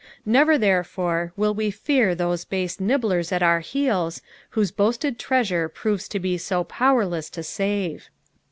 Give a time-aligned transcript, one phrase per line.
[0.25, 4.23] Never, therefore, will we fear those base nibblers at our heels,
[4.57, 8.09] whose boasted treasure pfovea to bo so powerless to save.